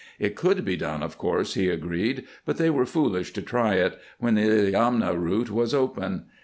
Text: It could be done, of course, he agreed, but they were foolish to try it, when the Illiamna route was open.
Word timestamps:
It 0.17 0.35
could 0.35 0.65
be 0.65 0.75
done, 0.75 1.03
of 1.03 1.19
course, 1.19 1.53
he 1.53 1.69
agreed, 1.69 2.23
but 2.43 2.57
they 2.57 2.71
were 2.71 2.87
foolish 2.87 3.33
to 3.33 3.41
try 3.43 3.75
it, 3.75 3.99
when 4.17 4.33
the 4.33 4.41
Illiamna 4.41 5.15
route 5.15 5.51
was 5.51 5.75
open. 5.75 6.23